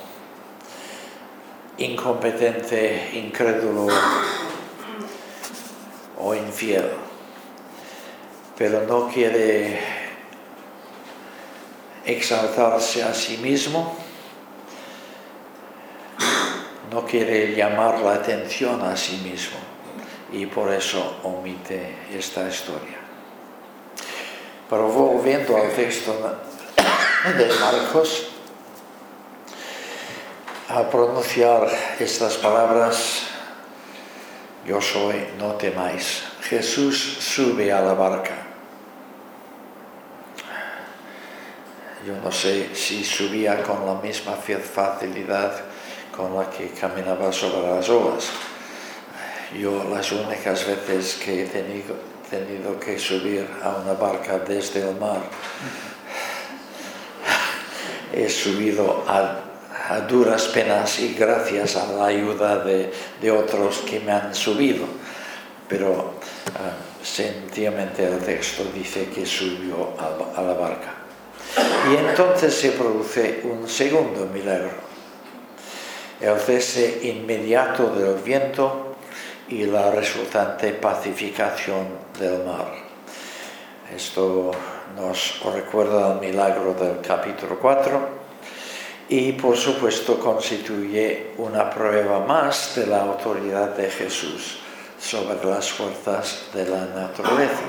[1.78, 3.88] incompetente, incrédulo
[6.24, 6.90] o infiel,
[8.58, 9.78] pero no quiere
[12.06, 13.94] exaltarse a sí mismo,
[16.92, 19.58] no quiere llamar la atención a sí mismo.
[20.32, 22.98] Y por eso omite esta historia.
[24.70, 26.14] Pero volviendo al texto
[27.38, 28.30] de Marcos,
[30.70, 31.68] al pronunciar
[32.00, 33.33] estas palabras,
[34.65, 38.36] yo soy, no temáis, Jesús sube a la barca.
[42.06, 45.54] Yo no sé si subía con la misma facilidad
[46.15, 48.30] con la que caminaba sobre las olas.
[49.58, 51.95] Yo las únicas veces que he tenido,
[52.30, 55.21] tenido que subir a una barca desde el mar.
[58.12, 59.53] He subido a,
[60.08, 62.91] duras penas y gracias a la ayuda de,
[63.32, 64.86] otros que me han subido,
[65.67, 70.93] pero uh, sencillamente el texto dice que subió a, a la barca.
[71.91, 74.72] Y entonces se produce un segundo milagro,
[76.22, 78.96] el cese inmediato del viento
[79.50, 82.74] y la resultante pacificación del mar.
[83.93, 84.52] Esto
[84.96, 88.23] nos recuerda el milagro del capítulo 4
[89.13, 94.57] y por supuesto constituye una prueba más de la autoridad de Jesús
[94.99, 97.61] sobre las fuerzas de la naturaleza.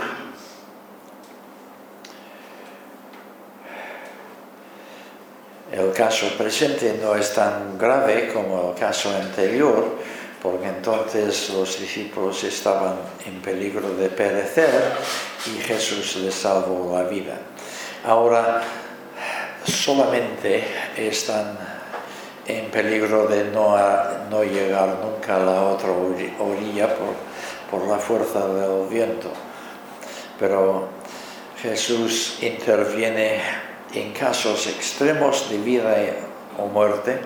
[5.71, 9.97] El caso presente no es tan grave como el caso anterior,
[10.43, 14.95] porque entonces los discípulos estaban en peligro de perecer
[15.55, 17.37] y Jesús les salvó la vida.
[18.03, 18.63] Ahora
[19.65, 20.65] solamente
[20.97, 21.59] están
[22.47, 23.77] en peligro de no,
[24.31, 27.15] no llegar nunca a la otra orilla por,
[27.71, 29.31] por la fuerza del viento.
[30.39, 30.89] Pero
[31.61, 33.41] Jesús interviene
[33.95, 35.97] en casos extremos de vida
[36.59, 37.21] o muerte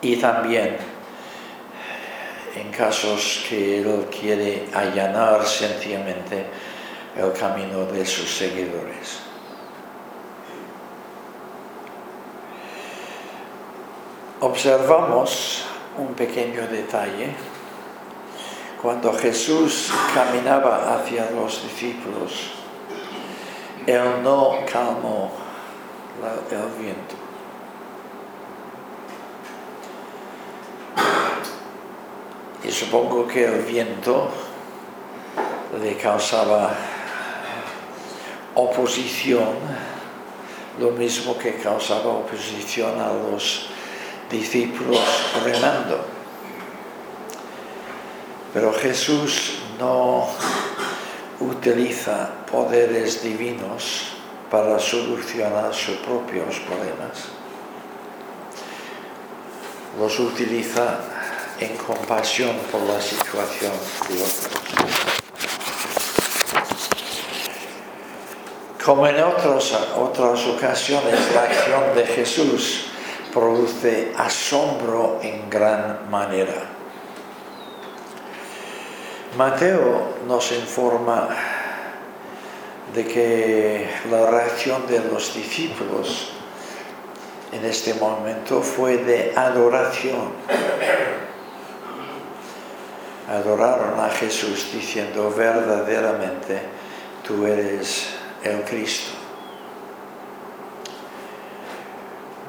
[0.00, 0.76] y también
[2.54, 6.46] en casos que Él quiere allanar sencillamente
[7.16, 9.27] el camino de sus seguidores.
[14.40, 15.64] Observamos
[15.98, 17.34] un pequeño detalle.
[18.80, 22.52] Cuando Jesús caminaba hacia los discípulos,
[23.84, 25.32] Él no calmó
[26.22, 27.16] el viento.
[32.62, 34.28] Y supongo que el viento
[35.82, 36.74] le causaba
[38.54, 39.48] oposición,
[40.78, 43.77] lo mismo que causaba oposición a los
[44.30, 45.00] discípulos
[45.44, 46.04] remando.
[48.52, 50.28] Pero Jesús no
[51.40, 54.14] utiliza poderes divinos
[54.50, 57.28] para solucionar sus propios problemas.
[59.98, 61.00] Los utiliza
[61.60, 63.72] en compasión por la situación
[64.08, 64.48] de otros.
[68.84, 72.86] Como en otras ocasiones, la acción de Jesús
[73.32, 76.78] produce asombro en gran manera.
[79.36, 81.28] Mateo nos informa
[82.94, 86.30] de que la reacción de los discípulos
[87.52, 90.32] en este momento fue de adoración.
[93.28, 96.60] Adoraron a Jesús diciendo verdaderamente,
[97.26, 98.08] tú eres
[98.42, 99.17] el Cristo.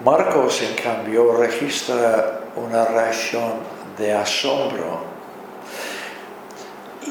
[0.04, 3.54] Marcos, en cambio, registra una reacción
[3.97, 5.02] de asombro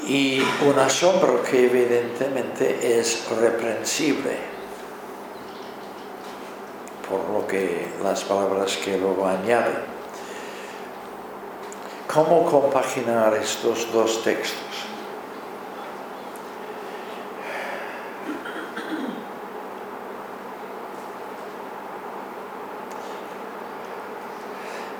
[0.06, 4.38] y un asombro que evidentemente es reprensible
[7.08, 9.98] por lo que las palabras que luego añaden.
[12.12, 14.87] ¿Cómo compaginar estos dos textos?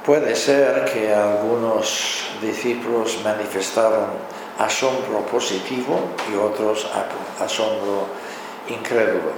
[0.09, 4.07] Puede ser que algunos discípulos manifestaron
[4.59, 6.01] asombro positivo
[6.33, 6.91] y otros
[7.39, 8.07] asombro
[8.71, 9.33] incrédulo.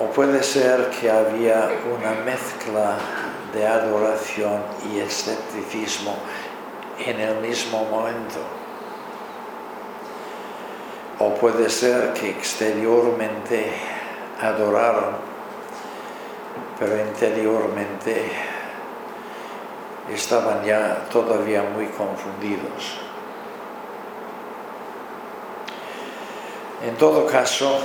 [0.00, 2.96] O puede ser que había una mezcla
[3.52, 6.16] de adoración y escepticismo
[7.04, 8.40] en el mismo momento.
[11.18, 13.70] O puede ser que exteriormente
[14.40, 15.29] adoraron
[16.80, 18.32] pero interiormente
[20.10, 22.96] estaban ya todavía muy confundidos.
[26.82, 27.78] En todo caso,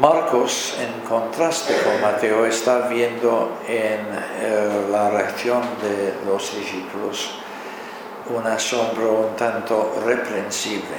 [0.00, 4.00] Marcos, en contraste con Mateo, está viendo en
[4.40, 7.30] eh, la reacción de los discípulos
[8.30, 10.96] un asombro un tanto reprensible,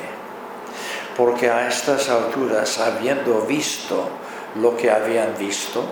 [1.18, 4.08] porque a estas alturas, habiendo visto
[4.62, 5.84] lo que habían visto,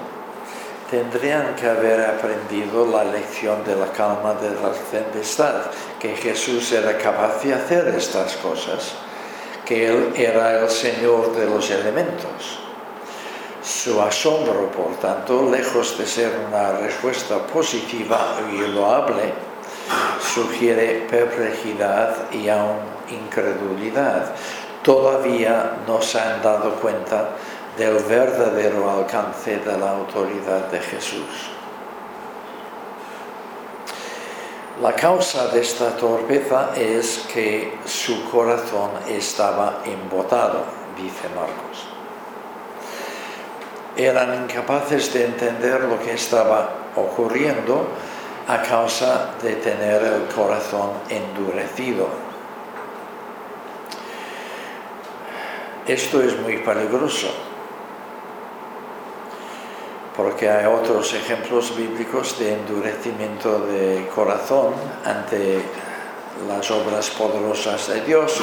[0.89, 5.55] tendrían que haber aprendido la lección de la calma de la tempestad,
[5.99, 8.93] que Jesús era capaz de hacer estas cosas,
[9.65, 12.59] que Él era el Señor de los elementos.
[13.63, 19.33] Su asombro, por tanto, lejos de ser una respuesta positiva y loable,
[20.21, 22.77] sugiere perplejidad y aún
[23.09, 24.33] incredulidad.
[24.83, 27.29] Todavía no se han dado cuenta
[27.77, 31.51] del verdadero alcance de la autoridad de Jesús.
[34.81, 40.63] La causa de esta torpeza es que su corazón estaba embotado,
[40.97, 41.87] dice Marcos.
[43.97, 47.87] Eran incapaces de entender lo que estaba ocurriendo
[48.47, 52.07] a causa de tener el corazón endurecido.
[55.87, 57.54] Esto es muy peligroso
[60.15, 65.61] porque hay otros ejemplos bíblicos de endurecimiento de corazón ante
[66.47, 68.39] las obras poderosas de Dios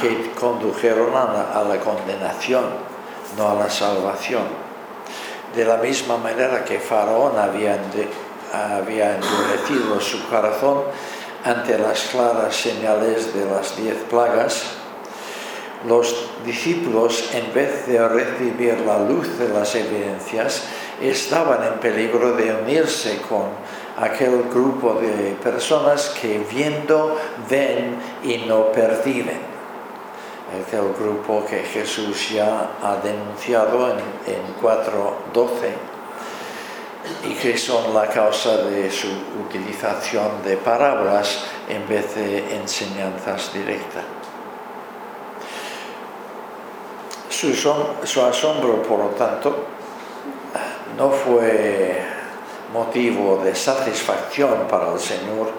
[0.00, 2.64] que condujeron a la, condenación,
[3.36, 4.42] no a la salvación.
[5.54, 7.74] De la misma manera que Faraón había,
[9.14, 10.84] endurecido su corazón
[11.44, 14.62] ante las claras señales de las diez plagas,
[15.86, 20.62] los discípulos, en vez de recibir la luz de las evidencias,
[21.00, 23.46] estaban en peligro de unirse con
[23.98, 27.18] aquel grupo de personas que viendo
[27.48, 29.52] ven y no perciben.
[30.52, 35.92] es el grupo que Jesús ya ha denunciado en, en 4.12
[37.24, 39.08] y que son la causa de su
[39.46, 44.04] utilización de parábolas en vez de enseñanzas directas.
[47.28, 49.66] Su, su asombro, por lo tanto,
[50.96, 52.02] no fue
[52.72, 55.50] motivo de satisfacción para el Señor,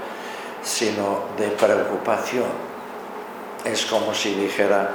[0.61, 2.73] sino de preocupación
[3.63, 4.91] es como si dijera,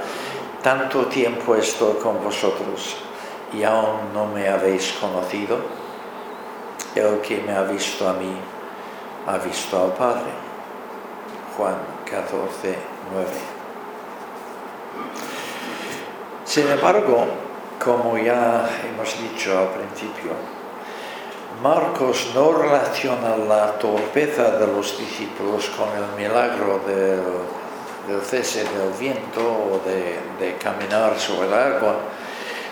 [0.63, 2.97] tanto tiempo estoy con vosotros
[3.53, 5.59] y aún no me habéis conocido.
[6.95, 8.33] El que me ha visto a mí,
[9.27, 10.31] ha visto al Padre.
[11.57, 12.79] Juan 14,
[13.13, 13.29] 9.
[16.45, 17.27] Sin embargo,
[17.83, 20.33] como ya hemos dicho al principio,
[21.63, 29.41] Marcos no relaciona la torpeza de los discípulos con el milagro del cese del viento
[29.41, 31.97] o de, caminar sobre el agua,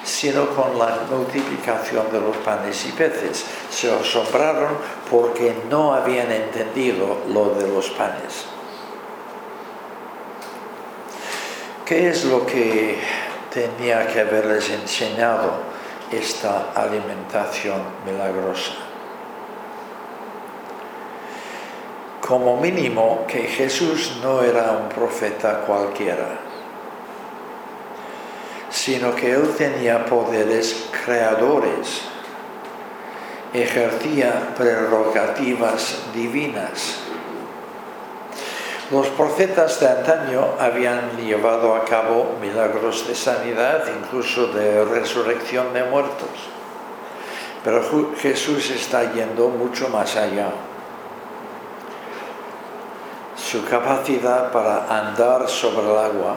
[0.05, 3.45] sino con la multiplicación de los panes y peces.
[3.71, 4.77] Se asombraron
[5.11, 8.47] porque no habían entendido lo de los panes.
[11.85, 12.99] ¿Qué es lo que
[13.57, 15.51] tenía que haberles enseñado
[16.13, 18.75] esta alimentación milagrosa?
[22.21, 26.41] como mínimo que Jesús no era un profeta cualquiera,
[28.69, 32.03] sino que él tenía poderes creadores,
[33.55, 37.06] ejercía prerrogativas divinas.
[38.91, 45.83] Los profetas de antaño habían llevado a cabo milagros de sanidad, incluso de resurrección de
[45.83, 46.29] muertos,
[47.65, 47.83] pero
[48.17, 50.51] Jesús está yendo mucho más allá.
[53.37, 56.37] Su capacidad para andar sobre el agua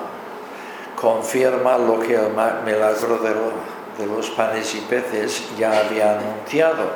[0.99, 2.31] confirma lo que el
[2.65, 6.89] milagro de, los panes y peces ya había anunciado,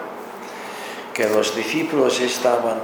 [1.13, 2.79] que los discípulos estaban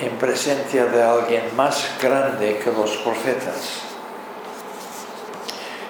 [0.00, 3.82] en presencia de alguien más grande que los profetas.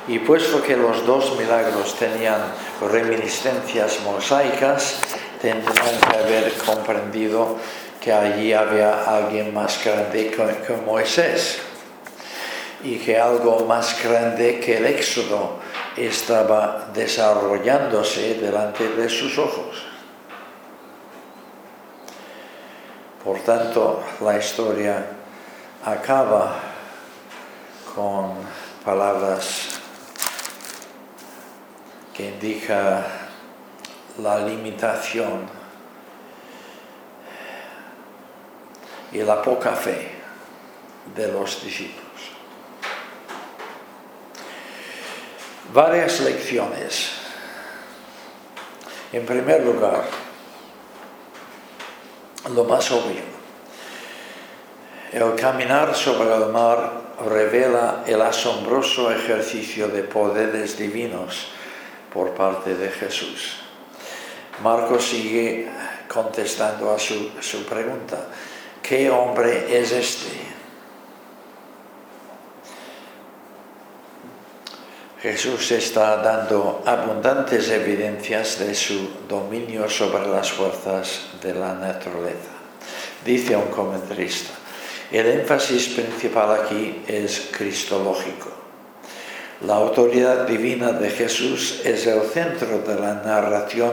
[0.09, 2.41] Y puesto que los dos milagros tenían
[2.81, 4.99] reminiscencias mosaicas,
[5.41, 7.57] tendrían que haber comprendido
[8.01, 11.61] que allí había alguien más grande que, Moisés
[12.83, 15.61] y que algo más grande que el éxodo
[15.97, 19.92] estaba desarrollándose delante de sus ojos.
[23.25, 25.07] Por tanto, la historia
[25.85, 26.59] acaba
[27.95, 28.35] con
[28.85, 29.81] palabras
[32.13, 33.05] que indican
[34.19, 35.47] la limitación
[39.13, 40.11] y la poca fe
[41.15, 42.03] de los discípulos.
[45.73, 47.13] Varias lecciones.
[49.13, 50.05] En primer lugar,
[52.51, 53.23] lo más obvio,
[55.13, 61.49] el caminar sobre el mar revela el asombroso ejercicio de poderes divinos
[62.13, 63.59] por parte de Jesús.
[64.63, 65.71] Marcos sigue
[66.09, 68.27] contestando a su, su pregunta.
[68.83, 70.62] ¿qué hombre es este?
[75.23, 82.51] Jesús está dando abundantes evidencias de su dominio sobre las fuerzas de la naturaleza.
[83.25, 84.51] Dice un comentarista,
[85.13, 88.49] el énfasis principal aquí es cristológico.
[89.65, 93.93] La autoridad divina de Jesús es el centro de la narración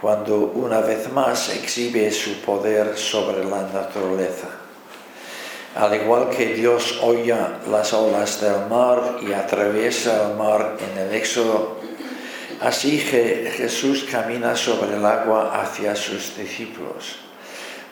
[0.00, 4.59] cuando una vez más exhibe su poder sobre la naturaleza.
[5.74, 11.14] Al igual que Dios oya las olas del mar y atraviesa el mar en el
[11.14, 11.76] Éxodo,
[12.60, 17.20] así que Jesús camina sobre el agua hacia sus discípulos.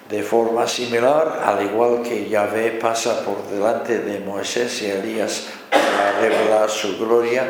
[0.08, 6.18] De forma similar, al igual que Yahvé pasa por delante de Moisés y Elías para
[6.20, 7.44] revelar su gloria,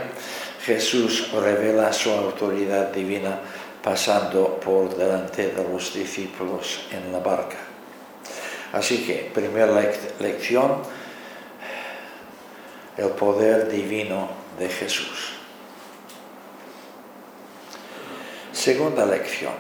[0.63, 3.39] Jesús revela su autoridad divina
[3.83, 7.68] pasando por delante de los discípulos en la barca.
[8.73, 9.73] Así que, primera
[10.21, 10.83] lección,
[12.97, 15.35] el poder divino de Jesús.
[18.53, 19.55] Segunda lección,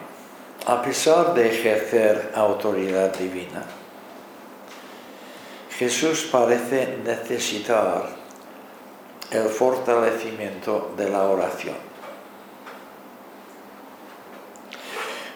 [0.67, 3.65] a pesar de ejercer autoridad divina,
[5.79, 8.09] Jesús parece necesitar
[9.31, 11.88] el fortalecimiento de la oración.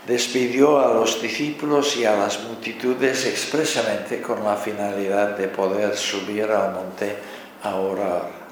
[0.07, 6.51] Despidió a los discípulos y a las multitudes expresamente con la finalidad de poder subir
[6.51, 7.17] al monte
[7.63, 8.43] a orar.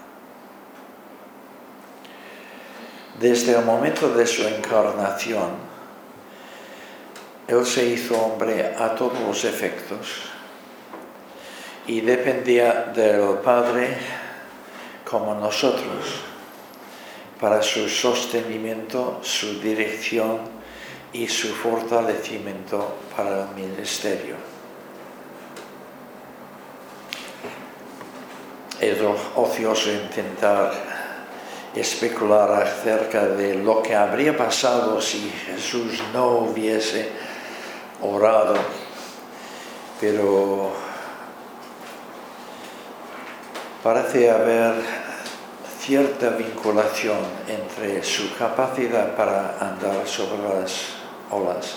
[3.18, 5.50] Desde el momento de su encarnación,
[7.48, 10.22] Él se hizo hombre a todos los efectos
[11.86, 13.96] y dependía del Padre
[15.04, 16.22] como nosotros
[17.40, 20.59] para su sostenimiento, su dirección
[21.12, 24.36] y su fortalecimiento para el ministerio.
[28.80, 28.98] Es
[29.34, 30.72] ocioso intentar
[31.74, 37.08] especular acerca de lo que habría pasado si Jesús no hubiese
[38.00, 38.54] orado,
[40.00, 40.72] pero
[43.82, 44.74] parece haber
[45.78, 50.99] cierta vinculación entre su capacidad para andar sobre las
[51.30, 51.76] olas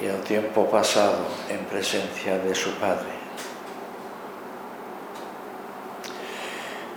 [0.00, 3.14] y el tiempo pasado en presencia de su Padre.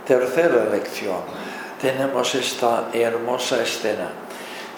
[0.05, 1.21] Tercera lección.
[1.81, 4.09] Tenemos esta hermosa escena.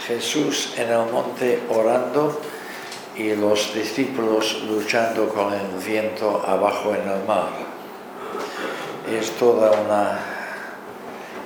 [0.06, 2.42] Jesús en el monte orando
[3.16, 7.50] y los discípulos luchando con el viento abajo en el mar.
[9.10, 10.20] Es toda una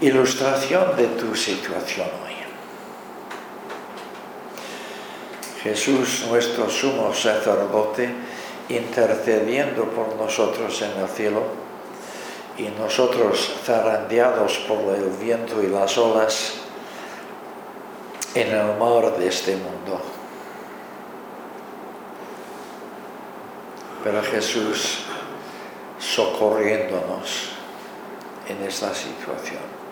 [0.02, 2.43] ilustración de tu situación hoy.
[5.64, 8.14] Jesús, nuestro sumo sacerdote,
[8.68, 11.42] intercediendo por nosotros en el cielo,
[12.58, 16.54] y nosotros zarandeados por el viento y las olas
[18.36, 20.00] en el mar de este mundo.
[24.04, 25.00] Pero Jesús
[25.98, 27.50] socorriéndonos
[28.50, 29.83] en esta situación.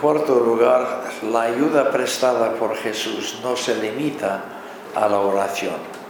[0.00, 4.42] Cuarto lugar, la ayuda prestada por Jesús no se limita
[4.94, 6.00] a la oración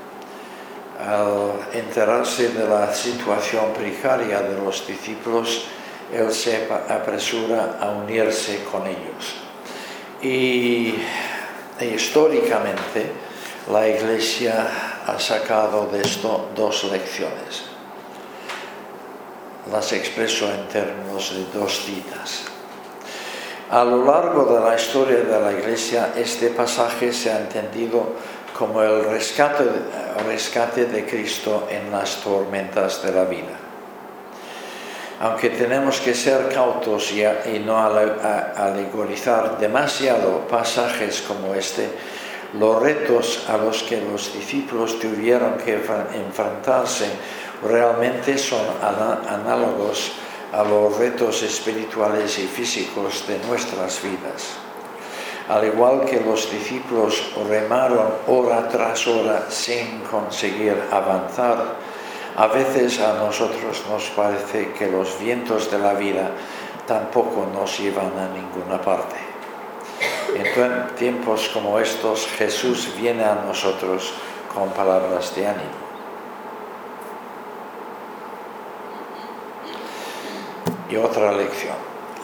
[1.01, 5.65] al enterarse de la situación precaria de los discípulos,
[6.13, 9.37] él se apresura a unirse con ellos.
[10.23, 10.95] Y
[11.81, 13.11] históricamente
[13.73, 17.65] la Iglesia ha sacado de esto dos lecciones.
[19.71, 22.45] Las expreso en términos de dos citas.
[23.71, 28.15] A lo largo de la historia de la Iglesia, este pasaje se ha entendido
[28.53, 33.55] como el rescate, de Cristo en las tormentas de la vida.
[35.21, 37.23] Aunque tenemos que ser cautos y,
[37.65, 41.91] no alegorizar demasiado pasajes como este,
[42.59, 47.09] los retos a los que los discípulos tuvieron que enfrentarse
[47.63, 50.11] realmente son análogos
[50.53, 54.59] a los retos espirituales y físicos de nuestras vidas
[55.51, 61.75] al igual que los discípulos remaron hora tras hora sin conseguir avanzar,
[62.37, 66.31] a veces a nosotros nos parece que los vientos de la vida
[66.87, 69.17] tampoco nos llevan a ninguna parte.
[70.37, 74.13] En tiempos como estos Jesús viene a nosotros
[74.55, 75.90] con palabras de ánimo.
[80.91, 81.77] Y otra lección.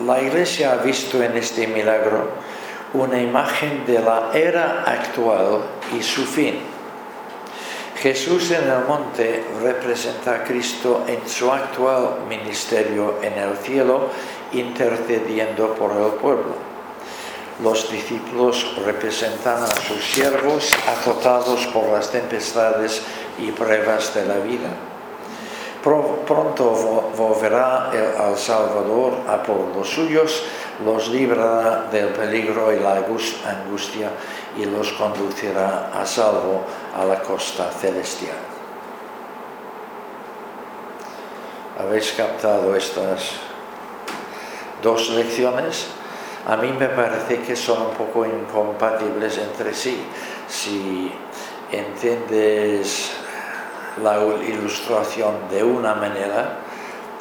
[0.05, 2.29] La iglesia ha visto en este milagro
[2.95, 5.61] una imagen de la era actual
[5.97, 6.59] y su fin.
[7.97, 14.11] Jesús en el monte representa a Cristo en su actual ministerio en el cielo,
[14.53, 16.55] intercediendo por el pueblo.
[17.63, 23.03] Los discípulos representan a sus siervos azotados por las tempestades
[23.39, 24.69] y pruebas de la vida.
[25.87, 26.65] Pronto
[27.15, 30.43] volverá al Salvador a por los suyos,
[30.85, 34.11] los librará del peligro y la angustia
[34.57, 38.35] y los conducirá a salvo a la costa celestial.
[41.79, 43.35] ¿Habéis captado estas
[44.83, 45.87] dos lecciones?
[46.49, 50.03] A mí me parece que son un poco incompatibles entre sí.
[50.49, 51.13] Si
[51.71, 53.26] entiendes
[54.03, 56.59] la ilustración de una manera,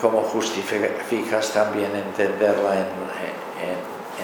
[0.02, 2.88] ¿cómo justificas también entenderla en,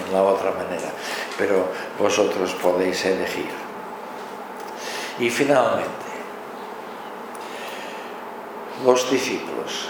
[0.04, 0.90] en, la otra manera,
[1.38, 3.48] pero vosotros podéis elegir.
[5.18, 5.88] Y finalmente,
[8.84, 9.88] los discípulos,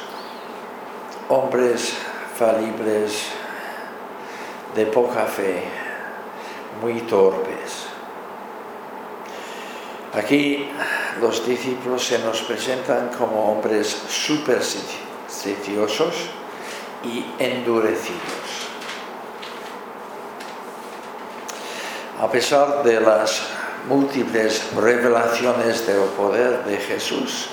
[1.28, 1.94] hombres
[2.36, 3.32] falibles,
[4.74, 5.64] de poca fe,
[6.80, 7.51] muy torpes.
[10.12, 10.68] Aquí
[11.20, 16.14] los discípulos se nos presentan como hombres supersticiosos
[17.02, 18.20] y endurecidos.
[22.20, 23.40] A pesar de las
[23.88, 27.48] múltiples revelaciones del poder de Jesús,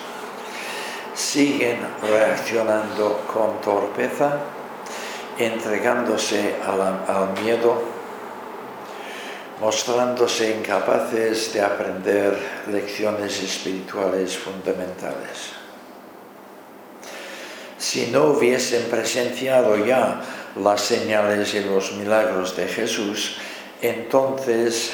[1.16, 4.41] siguen reaccionando con torpeza
[5.39, 7.82] entregándose al, miedo,
[9.60, 12.38] mostrándose incapaces de aprender
[12.72, 15.51] lecciones espirituales fundamentales.
[17.78, 20.22] Si no hubiesen presenciado ya
[20.55, 23.38] las señales y los milagros de Jesús,
[23.82, 24.91] entonces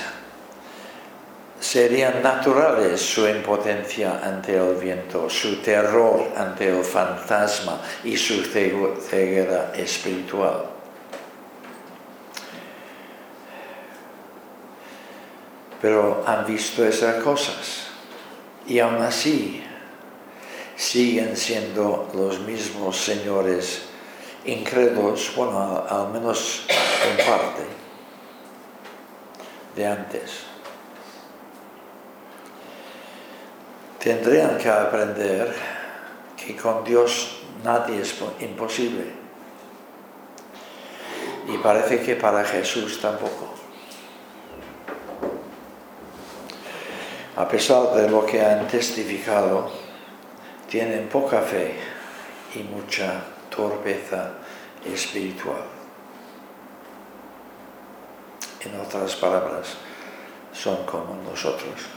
[1.59, 9.74] serían naturales su impotencia ante el viento, su terror ante el fantasma y su ceguera
[9.76, 10.74] espiritual.
[15.86, 17.83] Pero han visto esas cosas
[18.65, 19.63] y aún así
[20.75, 23.83] siguen siendo los mismos señores
[24.45, 26.65] incrédulos, bueno, al menos
[27.07, 27.61] en parte,
[29.75, 30.31] de antes.
[33.99, 35.53] tendrían que aprender
[36.36, 39.05] que con Dios nadie es imposible.
[41.47, 43.55] Y parece que para Jesús tampoco.
[47.36, 49.69] A pesar de lo que han testificado,
[50.69, 51.75] tienen poca fe
[52.55, 54.33] y mucha torpeza
[54.86, 55.63] espiritual.
[58.61, 59.75] En otras palabras,
[60.53, 61.95] son como nosotros.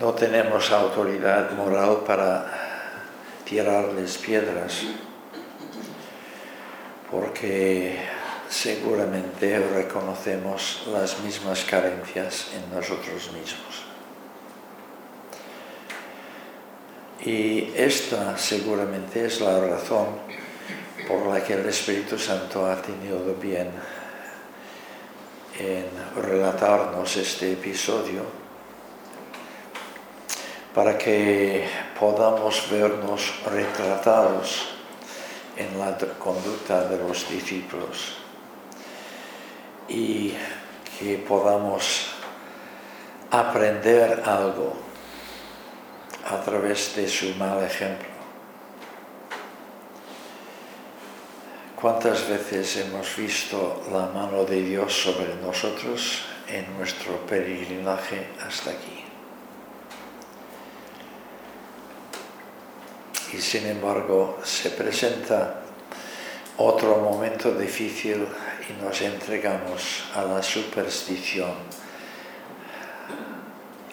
[0.00, 2.46] no tenemos autoridad moral para
[3.44, 4.82] tirarles piedras,
[7.10, 7.98] porque
[8.54, 13.82] seguramente reconocemos las mismas carencias en nosotros mismos.
[17.24, 20.06] Y esta seguramente es la razón
[21.08, 23.70] por la que el Espíritu Santo ha tenido bien
[25.58, 28.22] en relatarnos este episodio
[30.72, 31.66] para que
[31.98, 34.68] podamos vernos retratados
[35.56, 38.23] en la conducta de los discípulos
[39.88, 40.34] y
[40.98, 42.10] que podamos
[43.30, 44.74] aprender algo
[46.26, 48.08] a través de su mal ejemplo.
[51.76, 59.04] ¿Cuántas veces hemos visto la mano de Dios sobre nosotros en nuestro peregrinaje hasta aquí?
[63.34, 65.62] y sin embargo se presenta
[66.56, 68.26] otro momento difícil
[68.68, 71.54] y nos entregamos a la superstición,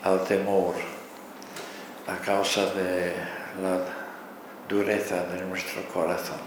[0.04, 0.76] al temor,
[2.08, 3.14] a causa de
[3.62, 3.80] la
[4.68, 6.40] dureza de nuestro corazón.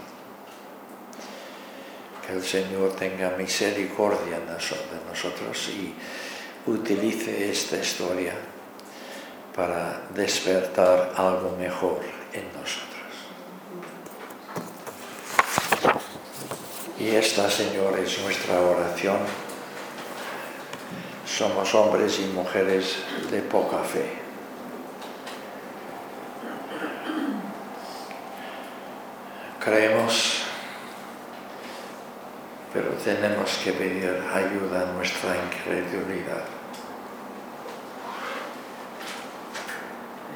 [2.25, 5.93] Que el Señor tenga misericordia de nosotros y
[6.69, 8.33] utilice esta historia
[9.55, 12.01] para despertar algo mejor
[12.33, 12.84] en nosotros.
[17.05, 19.19] Y esta, Señor, es nuestra oración.
[21.23, 22.95] Somos hombres y mujeres
[23.29, 24.11] de poca fe.
[29.63, 30.45] Creemos,
[32.73, 36.45] pero tenemos que pedir ayuda a nuestra incredulidad.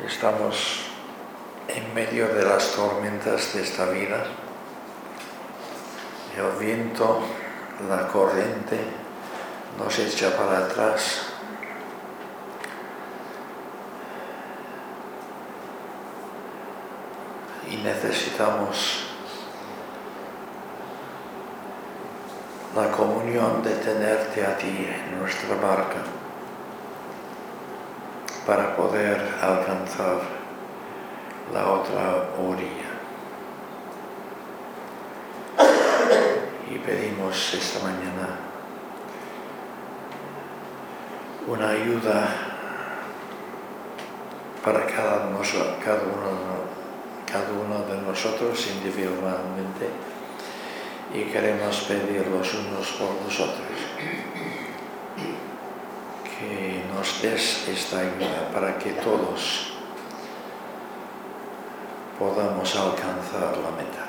[0.06, 0.82] Estamos
[1.68, 4.49] en medio de las tormentas de esta vida.
[6.40, 7.20] El viento,
[7.90, 8.80] la corriente
[9.78, 11.34] nos echa para atrás.
[17.70, 19.08] Y necesitamos
[22.74, 26.00] la comunión de tenerte a ti en nuestra barca
[28.48, 30.22] para poder alcanzar
[31.54, 32.90] la otra orilla.
[36.72, 38.34] Y pedimos esta mañana
[41.46, 42.36] una ayuda
[44.66, 45.38] para cada, uno,
[47.86, 49.88] de nosotros individualmente
[51.14, 53.78] y queremos pedir los unos por nosotros
[56.26, 59.74] que nos des esta ayuda para que todos
[62.18, 64.09] podamos alcanzar la meta.